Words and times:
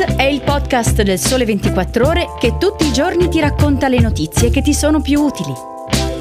È 0.00 0.22
il 0.22 0.40
podcast 0.40 1.02
del 1.02 1.18
Sole 1.18 1.44
24 1.44 2.06
Ore 2.06 2.26
che 2.38 2.56
tutti 2.56 2.86
i 2.86 2.92
giorni 2.92 3.28
ti 3.28 3.38
racconta 3.38 3.86
le 3.86 4.00
notizie 4.00 4.48
che 4.48 4.62
ti 4.62 4.72
sono 4.72 5.02
più 5.02 5.20
utili. 5.20 5.52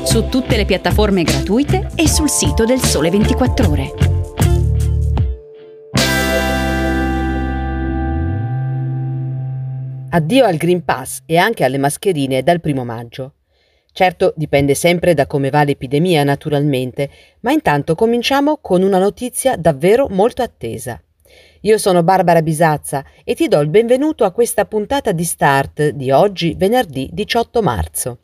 Su 0.04 0.28
tutte 0.28 0.58
le 0.58 0.66
piattaforme 0.66 1.24
gratuite 1.24 1.90
e 1.96 2.10
sul 2.10 2.30
sito 2.30 2.66
del 2.66 2.82
Sole 2.82 3.10
24 3.10 3.70
Ore. 3.70 3.94
Addio 10.10 10.44
al 10.44 10.58
Green 10.58 10.84
Pass 10.84 11.22
e 11.26 11.38
anche 11.38 11.64
alle 11.64 11.78
mascherine 11.78 12.44
dal 12.44 12.60
primo 12.60 12.84
maggio. 12.84 13.36
Certo, 13.94 14.34
dipende 14.36 14.76
sempre 14.76 15.14
da 15.14 15.26
come 15.26 15.50
va 15.50 15.64
l'epidemia, 15.64 16.26
naturalmente, 16.26 17.10
ma 17.42 17.54
intanto 17.54 17.96
cominciamo 17.96 18.58
con 18.60 18.82
una 18.82 19.00
notizia 19.00 19.56
davvero 19.56 20.10
molto 20.10 20.42
attesa. 20.42 21.02
Io 21.64 21.78
sono 21.78 22.04
Barbara 22.04 22.42
Bisazza 22.42 23.04
e 23.26 23.36
ti 23.36 23.50
do 23.50 23.60
il 23.60 23.68
benvenuto 23.68 24.24
a 24.24 24.32
questa 24.32 24.64
puntata 24.64 25.12
di 25.12 25.26
Start 25.26 25.90
di 25.90 26.10
oggi, 26.10 26.56
venerdì 26.58 27.10
18 27.12 27.62
marzo. 27.62 28.20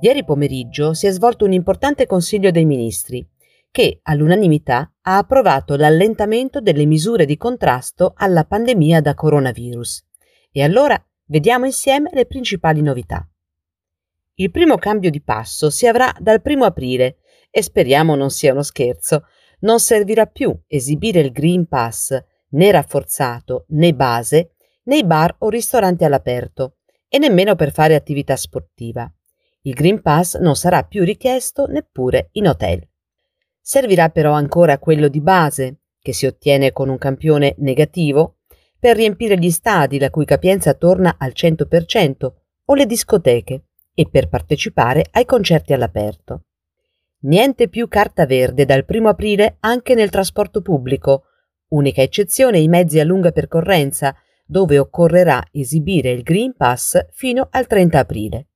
Ieri 0.00 0.24
pomeriggio 0.24 0.94
si 0.94 1.06
è 1.06 1.10
svolto 1.10 1.44
un 1.44 1.52
importante 1.52 2.06
Consiglio 2.06 2.50
dei 2.50 2.64
Ministri 2.64 3.28
che, 3.70 4.00
all'unanimità, 4.04 4.90
ha 5.02 5.18
approvato 5.18 5.76
l'allentamento 5.76 6.62
delle 6.62 6.86
misure 6.86 7.26
di 7.26 7.36
contrasto 7.36 8.14
alla 8.16 8.44
pandemia 8.44 9.02
da 9.02 9.12
coronavirus. 9.12 10.02
E 10.50 10.62
allora 10.62 10.98
vediamo 11.26 11.66
insieme 11.66 12.08
le 12.14 12.24
principali 12.24 12.80
novità. 12.80 13.28
Il 14.36 14.50
primo 14.50 14.78
cambio 14.78 15.10
di 15.10 15.20
passo 15.20 15.68
si 15.68 15.86
avrà 15.86 16.10
dal 16.18 16.40
1 16.42 16.64
aprile 16.64 17.18
e 17.56 17.62
speriamo 17.62 18.16
non 18.16 18.30
sia 18.30 18.50
uno 18.50 18.64
scherzo, 18.64 19.26
non 19.60 19.78
servirà 19.78 20.26
più 20.26 20.52
esibire 20.66 21.20
il 21.20 21.30
Green 21.30 21.68
Pass 21.68 22.20
né 22.48 22.70
rafforzato 22.72 23.66
né 23.68 23.94
base 23.94 24.54
nei 24.86 25.04
bar 25.04 25.36
o 25.38 25.48
ristoranti 25.50 26.02
all'aperto 26.02 26.78
e 27.08 27.18
nemmeno 27.18 27.54
per 27.54 27.70
fare 27.70 27.94
attività 27.94 28.34
sportiva. 28.34 29.08
Il 29.62 29.74
Green 29.74 30.02
Pass 30.02 30.36
non 30.38 30.56
sarà 30.56 30.82
più 30.82 31.04
richiesto 31.04 31.66
neppure 31.66 32.30
in 32.32 32.48
hotel. 32.48 32.84
Servirà 33.60 34.08
però 34.08 34.32
ancora 34.32 34.80
quello 34.80 35.06
di 35.06 35.20
base, 35.20 35.82
che 36.00 36.12
si 36.12 36.26
ottiene 36.26 36.72
con 36.72 36.88
un 36.88 36.98
campione 36.98 37.54
negativo, 37.58 38.38
per 38.80 38.96
riempire 38.96 39.38
gli 39.38 39.50
stadi 39.52 40.00
la 40.00 40.10
cui 40.10 40.24
capienza 40.24 40.74
torna 40.74 41.14
al 41.20 41.32
100% 41.36 42.32
o 42.64 42.74
le 42.74 42.84
discoteche 42.84 43.66
e 43.94 44.08
per 44.10 44.28
partecipare 44.28 45.06
ai 45.12 45.24
concerti 45.24 45.72
all'aperto. 45.72 46.46
Niente 47.24 47.68
più 47.68 47.88
carta 47.88 48.26
verde 48.26 48.66
dal 48.66 48.84
1 48.86 49.08
aprile 49.08 49.56
anche 49.60 49.94
nel 49.94 50.10
trasporto 50.10 50.60
pubblico, 50.60 51.24
unica 51.68 52.02
eccezione 52.02 52.58
i 52.58 52.68
mezzi 52.68 53.00
a 53.00 53.04
lunga 53.04 53.30
percorrenza, 53.30 54.14
dove 54.44 54.78
occorrerà 54.78 55.42
esibire 55.50 56.10
il 56.10 56.22
Green 56.22 56.54
Pass 56.54 57.06
fino 57.12 57.48
al 57.50 57.66
30 57.66 57.98
aprile. 57.98 58.48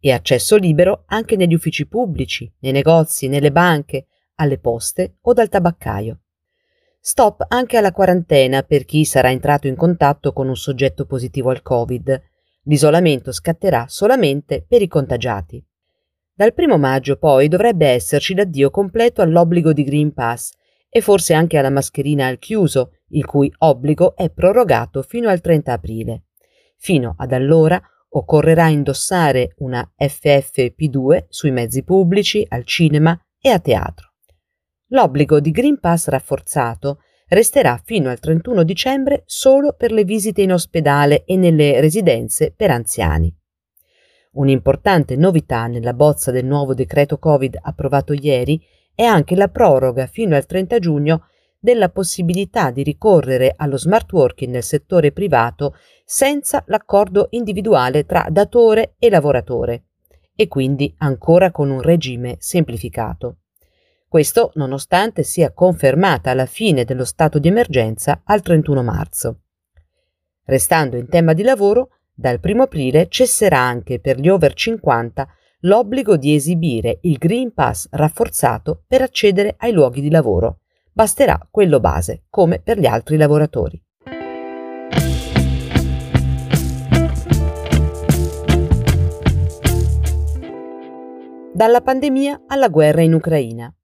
E 0.00 0.10
accesso 0.10 0.56
libero 0.56 1.04
anche 1.06 1.36
negli 1.36 1.54
uffici 1.54 1.86
pubblici, 1.86 2.52
nei 2.60 2.72
negozi, 2.72 3.28
nelle 3.28 3.52
banche, 3.52 4.06
alle 4.36 4.58
poste 4.58 5.18
o 5.20 5.32
dal 5.32 5.48
tabaccaio. 5.48 6.22
Stop 6.98 7.44
anche 7.46 7.76
alla 7.76 7.92
quarantena 7.92 8.62
per 8.62 8.86
chi 8.86 9.04
sarà 9.04 9.30
entrato 9.30 9.68
in 9.68 9.76
contatto 9.76 10.32
con 10.32 10.48
un 10.48 10.56
soggetto 10.56 11.06
positivo 11.06 11.50
al 11.50 11.62
Covid. 11.62 12.20
L'isolamento 12.64 13.30
scatterà 13.30 13.84
solamente 13.88 14.64
per 14.66 14.82
i 14.82 14.88
contagiati. 14.88 15.64
Dal 16.40 16.54
primo 16.54 16.78
maggio 16.78 17.16
poi 17.16 17.48
dovrebbe 17.48 17.86
esserci 17.86 18.34
l'addio 18.34 18.70
completo 18.70 19.20
all'obbligo 19.20 19.74
di 19.74 19.84
Green 19.84 20.14
Pass 20.14 20.52
e 20.88 21.02
forse 21.02 21.34
anche 21.34 21.58
alla 21.58 21.68
mascherina 21.68 22.28
al 22.28 22.38
chiuso, 22.38 22.92
il 23.08 23.26
cui 23.26 23.52
obbligo 23.58 24.16
è 24.16 24.30
prorogato 24.30 25.02
fino 25.02 25.28
al 25.28 25.42
30 25.42 25.70
aprile. 25.70 26.22
Fino 26.78 27.14
ad 27.18 27.32
allora 27.32 27.78
occorrerà 28.08 28.68
indossare 28.68 29.52
una 29.58 29.86
FFP2 29.98 31.26
sui 31.28 31.50
mezzi 31.50 31.84
pubblici, 31.84 32.42
al 32.48 32.64
cinema 32.64 33.22
e 33.38 33.50
a 33.50 33.58
teatro. 33.58 34.12
L'obbligo 34.92 35.40
di 35.40 35.50
Green 35.50 35.78
Pass 35.78 36.08
rafforzato 36.08 37.00
resterà 37.28 37.78
fino 37.84 38.08
al 38.08 38.18
31 38.18 38.62
dicembre 38.62 39.24
solo 39.26 39.74
per 39.74 39.92
le 39.92 40.04
visite 40.04 40.40
in 40.40 40.54
ospedale 40.54 41.24
e 41.26 41.36
nelle 41.36 41.82
residenze 41.82 42.50
per 42.56 42.70
anziani. 42.70 43.39
Un'importante 44.32 45.16
novità 45.16 45.66
nella 45.66 45.92
bozza 45.92 46.30
del 46.30 46.44
nuovo 46.44 46.72
decreto 46.72 47.18
Covid 47.18 47.58
approvato 47.62 48.12
ieri 48.12 48.64
è 48.94 49.02
anche 49.02 49.34
la 49.34 49.48
proroga 49.48 50.06
fino 50.06 50.36
al 50.36 50.46
30 50.46 50.78
giugno 50.78 51.26
della 51.58 51.88
possibilità 51.88 52.70
di 52.70 52.84
ricorrere 52.84 53.52
allo 53.56 53.76
smart 53.76 54.12
working 54.12 54.52
nel 54.52 54.62
settore 54.62 55.10
privato 55.10 55.74
senza 56.04 56.62
l'accordo 56.68 57.26
individuale 57.30 58.06
tra 58.06 58.26
datore 58.30 58.94
e 58.98 59.10
lavoratore 59.10 59.84
e 60.34 60.46
quindi 60.46 60.94
ancora 60.98 61.50
con 61.50 61.68
un 61.68 61.82
regime 61.82 62.36
semplificato. 62.38 63.38
Questo 64.08 64.52
nonostante 64.54 65.22
sia 65.22 65.52
confermata 65.52 66.32
la 66.34 66.46
fine 66.46 66.84
dello 66.84 67.04
stato 67.04 67.38
di 67.38 67.48
emergenza 67.48 68.22
al 68.24 68.42
31 68.42 68.82
marzo. 68.82 69.40
Restando 70.44 70.96
in 70.96 71.08
tema 71.08 71.32
di 71.32 71.42
lavoro, 71.42 71.90
dal 72.20 72.38
1 72.42 72.64
aprile 72.64 73.08
cesserà 73.08 73.58
anche 73.60 73.98
per 73.98 74.20
gli 74.20 74.28
over 74.28 74.52
50 74.52 75.26
l'obbligo 75.60 76.18
di 76.18 76.34
esibire 76.34 76.98
il 77.02 77.16
Green 77.16 77.54
Pass 77.54 77.88
rafforzato 77.92 78.82
per 78.86 79.00
accedere 79.00 79.54
ai 79.56 79.72
luoghi 79.72 80.02
di 80.02 80.10
lavoro. 80.10 80.58
Basterà 80.92 81.40
quello 81.50 81.80
base, 81.80 82.24
come 82.28 82.60
per 82.60 82.78
gli 82.78 82.84
altri 82.84 83.16
lavoratori. 83.16 83.82
Dalla 91.54 91.80
pandemia 91.80 92.42
alla 92.48 92.68
guerra 92.68 93.00
in 93.00 93.14
Ucraina. 93.14 93.74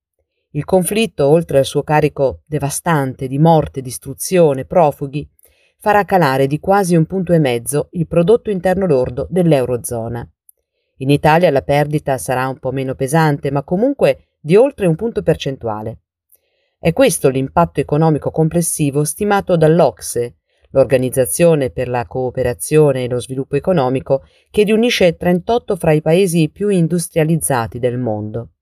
Il 0.50 0.64
conflitto, 0.66 1.26
oltre 1.26 1.58
al 1.58 1.64
suo 1.64 1.82
carico 1.82 2.42
devastante 2.44 3.28
di 3.28 3.38
morte, 3.38 3.80
distruzione, 3.80 4.66
profughi, 4.66 5.26
farà 5.78 6.04
calare 6.04 6.46
di 6.46 6.58
quasi 6.58 6.96
un 6.96 7.06
punto 7.06 7.32
e 7.32 7.38
mezzo 7.38 7.88
il 7.92 8.06
prodotto 8.06 8.50
interno 8.50 8.86
lordo 8.86 9.26
dell'Eurozona. 9.30 10.28
In 10.98 11.10
Italia 11.10 11.50
la 11.50 11.62
perdita 11.62 12.16
sarà 12.18 12.48
un 12.48 12.58
po' 12.58 12.72
meno 12.72 12.94
pesante, 12.94 13.50
ma 13.50 13.62
comunque 13.62 14.28
di 14.40 14.56
oltre 14.56 14.86
un 14.86 14.94
punto 14.94 15.22
percentuale. 15.22 16.00
È 16.78 16.92
questo 16.92 17.28
l'impatto 17.28 17.80
economico 17.80 18.30
complessivo 18.30 19.04
stimato 19.04 19.56
dall'Ocse, 19.56 20.36
l'Organizzazione 20.70 21.70
per 21.70 21.88
la 21.88 22.06
cooperazione 22.06 23.04
e 23.04 23.08
lo 23.08 23.20
sviluppo 23.20 23.56
economico 23.56 24.24
che 24.50 24.62
riunisce 24.62 25.16
38 25.16 25.76
fra 25.76 25.92
i 25.92 26.02
paesi 26.02 26.50
più 26.50 26.68
industrializzati 26.68 27.78
del 27.78 27.98
mondo. 27.98 28.52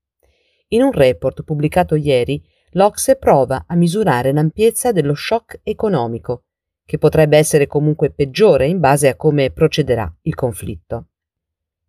In 0.69 0.81
un 0.81 0.91
report 0.91 1.43
pubblicato 1.43 1.95
ieri, 1.95 2.41
l'Ocse 2.71 3.15
prova 3.15 3.65
a 3.67 3.75
misurare 3.75 4.33
l'ampiezza 4.33 4.91
dello 4.91 5.13
shock 5.13 5.59
economico 5.63 6.45
che 6.85 6.97
potrebbe 6.97 7.37
essere 7.37 7.67
comunque 7.67 8.11
peggiore 8.11 8.67
in 8.67 8.79
base 8.79 9.07
a 9.07 9.15
come 9.15 9.51
procederà 9.51 10.13
il 10.21 10.35
conflitto. 10.35 11.07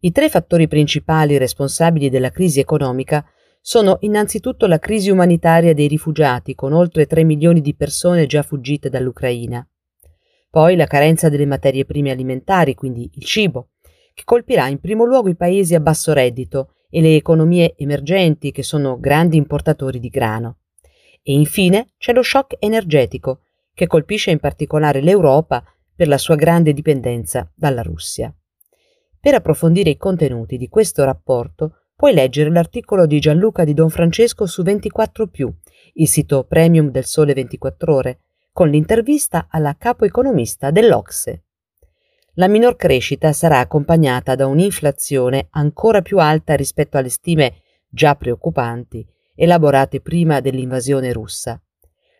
I 0.01 0.13
tre 0.13 0.29
fattori 0.29 0.69
principali 0.69 1.37
responsabili 1.37 2.09
della 2.09 2.31
crisi 2.31 2.61
economica 2.61 3.25
sono 3.61 3.99
innanzitutto 4.01 4.67
la 4.67 4.79
crisi 4.79 5.11
umanitaria 5.11 5.75
dei 5.75 5.89
rifugiati, 5.89 6.55
con 6.55 6.73
oltre 6.73 7.07
3 7.07 7.25
milioni 7.25 7.61
di 7.61 7.75
persone 7.75 8.27
già 8.27 8.43
fuggite 8.43 8.89
dall'Ucraina, 8.89 9.67
poi 10.57 10.75
la 10.75 10.87
carenza 10.87 11.29
delle 11.29 11.45
materie 11.45 11.85
prime 11.85 12.11
alimentari, 12.11 12.75
quindi 12.75 13.11
il 13.13 13.25
cibo, 13.25 13.73
che 14.15 14.23
colpirà 14.25 14.69
in 14.69 14.81
primo 14.81 15.05
luogo 15.05 15.29
i 15.29 15.37
paesi 15.37 15.75
a 15.75 15.81
basso 15.81 16.15
reddito 16.15 16.77
e 16.89 17.03
le 17.03 17.15
economie 17.15 17.75
emergenti 17.77 18.53
che 18.53 18.63
sono 18.63 18.99
grandi 18.99 19.37
importatori 19.37 20.01
di 20.01 20.09
grano. 20.09 20.61
E 21.23 21.35
infine 21.35 21.89
c'è 21.99 22.15
lo 22.15 22.23
shock 22.23 22.57
energetico, 22.59 23.41
che 23.77 23.87
colpisce 23.87 24.31
in 24.31 24.39
particolare 24.39 25.03
l'Europa 25.03 25.63
per 25.95 26.09
la 26.09 26.17
sua 26.17 26.35
grande 26.35 26.73
dipendenza 26.73 27.53
dalla 27.55 27.83
Russia. 27.83 28.35
Per 29.21 29.35
approfondire 29.35 29.91
i 29.91 29.99
contenuti 29.99 30.57
di 30.57 30.71
questo 30.71 31.05
rapporto 31.05 31.81
puoi 31.95 32.15
leggere 32.15 32.51
l'articolo 32.51 33.05
di 33.05 33.21
Gianluca 33.21 33.65
di 33.65 33.75
Don 33.75 33.91
Francesco 33.91 34.47
su 34.47 34.63
24 34.63 35.29
il 35.93 36.09
sito 36.09 36.45
premium 36.45 36.89
del 36.89 37.05
Sole 37.05 37.35
24 37.35 37.95
ore, 37.95 38.21
con 38.51 38.71
l'intervista 38.71 39.47
alla 39.51 39.77
capo 39.77 40.07
economista 40.07 40.71
dell'Ocse. 40.71 41.43
La 42.37 42.49
minor 42.49 42.77
crescita 42.77 43.35
sarà 43.35 43.59
accompagnata 43.59 44.35
da 44.35 44.47
un'inflazione 44.47 45.49
ancora 45.51 46.01
più 46.01 46.19
alta 46.19 46.55
rispetto 46.55 46.97
alle 46.97 47.11
stime 47.11 47.61
già 47.91 48.15
preoccupanti 48.15 49.07
elaborate 49.35 50.01
prima 50.01 50.41
dell'invasione 50.41 51.13
russa 51.13 51.61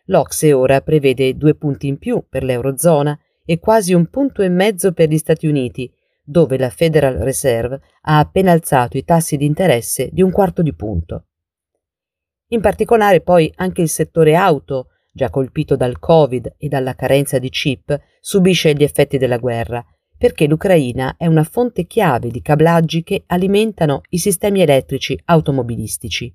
L'Ocse 0.07 0.53
ora 0.53 0.81
prevede 0.81 1.35
due 1.35 1.55
punti 1.55 1.87
in 1.87 1.97
più 1.97 2.23
per 2.27 2.43
l'Eurozona 2.43 3.17
e 3.45 3.59
quasi 3.59 3.93
un 3.93 4.07
punto 4.07 4.41
e 4.41 4.49
mezzo 4.49 4.91
per 4.91 5.09
gli 5.09 5.17
Stati 5.17 5.47
Uniti, 5.47 5.91
dove 6.23 6.57
la 6.57 6.69
Federal 6.69 7.15
Reserve 7.15 7.79
ha 8.01 8.19
appena 8.19 8.51
alzato 8.51 8.97
i 8.97 9.03
tassi 9.05 9.37
di 9.37 9.45
interesse 9.45 10.09
di 10.11 10.21
un 10.21 10.31
quarto 10.31 10.61
di 10.61 10.73
punto. 10.73 11.25
In 12.49 12.61
particolare 12.61 13.21
poi 13.21 13.51
anche 13.55 13.81
il 13.81 13.89
settore 13.89 14.35
auto, 14.35 14.89
già 15.11 15.29
colpito 15.29 15.75
dal 15.75 15.99
Covid 15.99 16.55
e 16.57 16.67
dalla 16.67 16.95
carenza 16.95 17.39
di 17.39 17.49
chip, 17.49 17.97
subisce 18.19 18.73
gli 18.73 18.83
effetti 18.83 19.17
della 19.17 19.37
guerra, 19.37 19.83
perché 20.17 20.47
l'Ucraina 20.47 21.15
è 21.17 21.27
una 21.27 21.43
fonte 21.43 21.85
chiave 21.85 22.29
di 22.29 22.41
cablaggi 22.41 23.03
che 23.03 23.23
alimentano 23.27 24.01
i 24.09 24.17
sistemi 24.17 24.61
elettrici 24.61 25.19
automobilistici. 25.25 26.33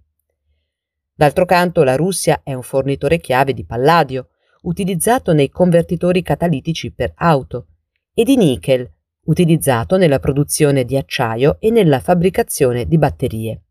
D'altro 1.22 1.44
canto, 1.44 1.84
la 1.84 1.94
Russia 1.94 2.40
è 2.42 2.52
un 2.52 2.64
fornitore 2.64 3.20
chiave 3.20 3.52
di 3.52 3.64
palladio, 3.64 4.30
utilizzato 4.62 5.32
nei 5.32 5.50
convertitori 5.50 6.20
catalitici 6.20 6.90
per 6.90 7.12
auto, 7.14 7.68
e 8.12 8.24
di 8.24 8.36
nickel, 8.36 8.90
utilizzato 9.26 9.96
nella 9.96 10.18
produzione 10.18 10.84
di 10.84 10.96
acciaio 10.96 11.58
e 11.60 11.70
nella 11.70 12.00
fabbricazione 12.00 12.88
di 12.88 12.98
batterie. 12.98 13.62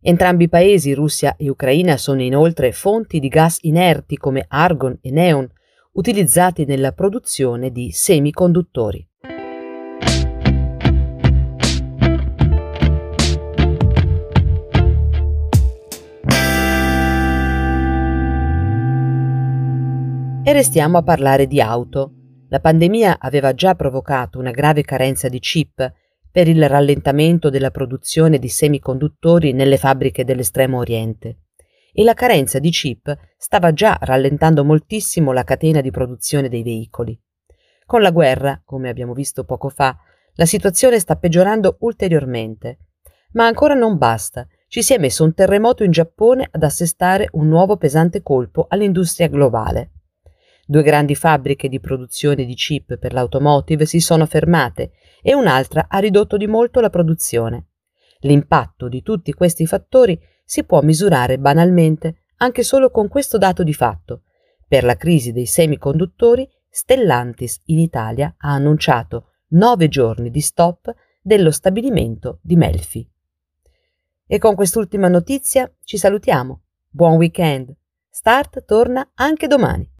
Entrambi 0.00 0.44
i 0.44 0.48
paesi, 0.48 0.94
Russia 0.94 1.34
e 1.36 1.50
Ucraina, 1.50 1.96
sono 1.96 2.22
inoltre 2.22 2.70
fonti 2.70 3.18
di 3.18 3.26
gas 3.26 3.58
inerti 3.62 4.16
come 4.16 4.44
argon 4.46 4.96
e 5.02 5.10
neon, 5.10 5.50
utilizzati 5.94 6.66
nella 6.66 6.92
produzione 6.92 7.72
di 7.72 7.90
semiconduttori. 7.90 9.09
E 20.50 20.52
restiamo 20.52 20.98
a 20.98 21.04
parlare 21.04 21.46
di 21.46 21.60
auto. 21.60 22.14
La 22.48 22.58
pandemia 22.58 23.20
aveva 23.20 23.54
già 23.54 23.76
provocato 23.76 24.40
una 24.40 24.50
grave 24.50 24.82
carenza 24.82 25.28
di 25.28 25.38
chip 25.38 25.92
per 26.28 26.48
il 26.48 26.68
rallentamento 26.68 27.50
della 27.50 27.70
produzione 27.70 28.40
di 28.40 28.48
semiconduttori 28.48 29.52
nelle 29.52 29.76
fabbriche 29.76 30.24
dell'estremo 30.24 30.78
oriente 30.78 31.42
e 31.92 32.02
la 32.02 32.14
carenza 32.14 32.58
di 32.58 32.70
chip 32.70 33.16
stava 33.36 33.72
già 33.72 33.96
rallentando 34.00 34.64
moltissimo 34.64 35.30
la 35.30 35.44
catena 35.44 35.80
di 35.80 35.92
produzione 35.92 36.48
dei 36.48 36.64
veicoli. 36.64 37.16
Con 37.86 38.02
la 38.02 38.10
guerra, 38.10 38.60
come 38.64 38.88
abbiamo 38.88 39.12
visto 39.12 39.44
poco 39.44 39.68
fa, 39.68 39.96
la 40.34 40.46
situazione 40.46 40.98
sta 40.98 41.14
peggiorando 41.14 41.76
ulteriormente. 41.82 42.78
Ma 43.34 43.46
ancora 43.46 43.74
non 43.74 43.98
basta. 43.98 44.48
Ci 44.66 44.82
si 44.82 44.94
è 44.94 44.98
messo 44.98 45.22
un 45.22 45.32
terremoto 45.32 45.84
in 45.84 45.92
Giappone 45.92 46.48
ad 46.50 46.64
assestare 46.64 47.28
un 47.34 47.46
nuovo 47.46 47.76
pesante 47.76 48.20
colpo 48.20 48.66
all'industria 48.68 49.28
globale. 49.28 49.92
Due 50.70 50.82
grandi 50.84 51.16
fabbriche 51.16 51.68
di 51.68 51.80
produzione 51.80 52.44
di 52.44 52.54
chip 52.54 52.96
per 52.96 53.12
l'automotive 53.12 53.86
si 53.86 53.98
sono 53.98 54.24
fermate 54.24 54.92
e 55.20 55.34
un'altra 55.34 55.86
ha 55.88 55.98
ridotto 55.98 56.36
di 56.36 56.46
molto 56.46 56.78
la 56.78 56.90
produzione. 56.90 57.70
L'impatto 58.20 58.86
di 58.86 59.02
tutti 59.02 59.32
questi 59.32 59.66
fattori 59.66 60.16
si 60.44 60.62
può 60.62 60.80
misurare 60.82 61.40
banalmente 61.40 62.26
anche 62.36 62.62
solo 62.62 62.92
con 62.92 63.08
questo 63.08 63.36
dato 63.36 63.64
di 63.64 63.74
fatto. 63.74 64.22
Per 64.68 64.84
la 64.84 64.94
crisi 64.94 65.32
dei 65.32 65.46
semiconduttori, 65.46 66.48
Stellantis 66.68 67.62
in 67.64 67.80
Italia 67.80 68.32
ha 68.38 68.52
annunciato 68.52 69.30
nove 69.48 69.88
giorni 69.88 70.30
di 70.30 70.40
stop 70.40 70.94
dello 71.20 71.50
stabilimento 71.50 72.38
di 72.42 72.54
Melfi. 72.54 73.10
E 74.24 74.38
con 74.38 74.54
quest'ultima 74.54 75.08
notizia 75.08 75.68
ci 75.82 75.96
salutiamo. 75.96 76.60
Buon 76.88 77.16
weekend. 77.16 77.74
Start 78.08 78.64
torna 78.64 79.10
anche 79.14 79.48
domani. 79.48 79.98